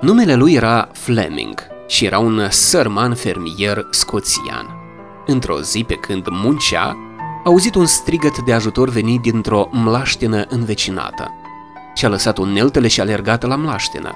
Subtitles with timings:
[0.00, 4.66] Numele lui era Fleming și era un sărman fermier scoțian.
[5.26, 11.30] Într-o zi, pe când muncea, a auzit un strigăt de ajutor venit dintr-o mlaștină învecinată.
[11.94, 14.10] Și-a lăsat uneltele și a alergat la mlaștină.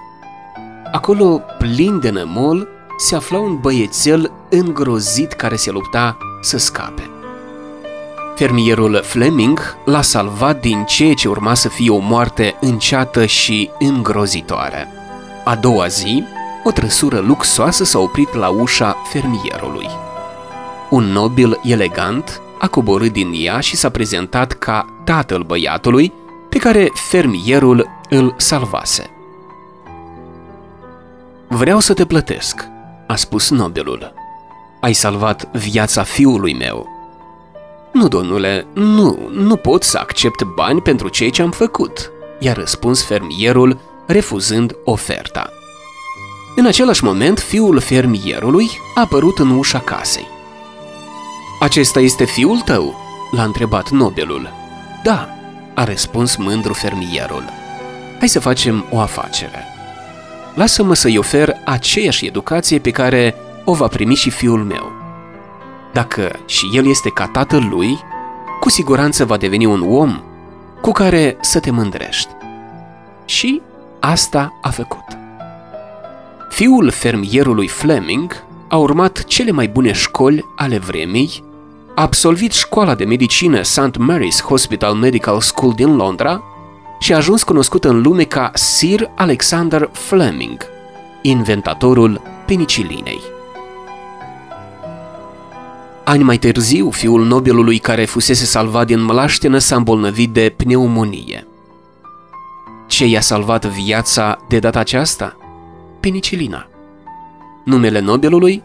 [0.92, 7.10] Acolo, plin de nămol, se afla un băiețel îngrozit care se lupta să scape.
[8.34, 14.88] Fermierul Fleming l-a salvat din ceea ce urma să fie o moarte înceată și îngrozitoare.
[15.44, 16.24] A doua zi,
[16.62, 19.88] o trăsură luxoasă s-a oprit la ușa fermierului.
[20.90, 26.12] Un nobil elegant a coborât din ea și s-a prezentat ca tatăl băiatului
[26.48, 29.10] pe care fermierul îl salvase.
[31.48, 32.68] Vreau să te plătesc,
[33.06, 34.12] a spus nobilul.
[34.80, 36.88] Ai salvat viața fiului meu.
[37.92, 43.04] Nu, domnule, nu, nu pot să accept bani pentru ceea ce am făcut, i-a răspuns
[43.04, 45.52] fermierul, refuzând oferta.
[46.56, 50.28] În același moment, fiul fermierului a apărut în ușa casei.
[51.60, 52.94] Acesta este fiul tău?"
[53.30, 54.52] l-a întrebat nobelul.
[55.02, 55.28] Da,"
[55.74, 57.44] a răspuns mândru fermierul.
[58.18, 59.64] Hai să facem o afacere.
[60.54, 64.92] Lasă-mă să-i ofer aceeași educație pe care o va primi și fiul meu.
[65.92, 67.98] Dacă și el este ca tatăl lui,
[68.60, 70.22] cu siguranță va deveni un om
[70.80, 72.28] cu care să te mândrești.
[73.24, 73.62] Și
[74.04, 75.04] asta a făcut.
[76.48, 81.44] Fiul fermierului Fleming a urmat cele mai bune școli ale vremii,
[81.94, 83.96] a absolvit școala de medicină St.
[84.10, 86.42] Mary's Hospital Medical School din Londra
[87.00, 90.62] și a ajuns cunoscut în lume ca Sir Alexander Fleming,
[91.22, 93.20] inventatorul penicilinei.
[96.04, 101.43] Ani mai târziu, fiul nobelului care fusese salvat din mlaștină s-a îmbolnăvit de pneumonie.
[102.94, 105.36] Ce i-a salvat viața de data aceasta?
[106.00, 106.68] Penicilina.
[107.64, 108.62] Numele nobelului?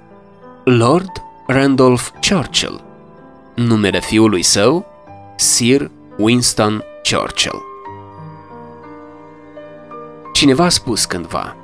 [0.64, 1.12] Lord
[1.48, 2.84] Randolph Churchill.
[3.56, 4.86] Numele fiului său?
[5.38, 7.62] Sir Winston Churchill.
[10.34, 11.56] Cineva a spus cândva,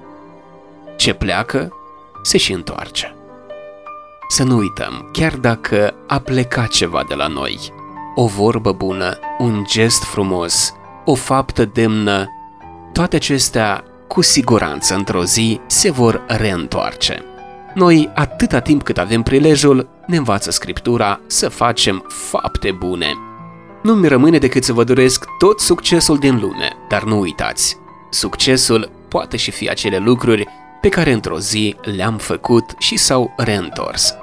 [0.97, 1.73] ce pleacă,
[2.21, 3.15] se și întoarce.
[4.29, 7.73] Să nu uităm, chiar dacă a plecat ceva de la noi,
[8.15, 10.73] o vorbă bună, un gest frumos,
[11.05, 12.29] o faptă demnă,
[12.95, 17.23] toate acestea cu siguranță într-o zi se vor reîntoarce.
[17.73, 23.13] Noi, atâta timp cât avem prilejul, ne învață Scriptura să facem fapte bune.
[23.83, 27.77] Nu-mi rămâne decât să vă doresc tot succesul din lume, dar nu uitați,
[28.09, 30.47] succesul poate și fi acele lucruri
[30.81, 34.15] pe care într-o zi le-am făcut și s-au reîntors.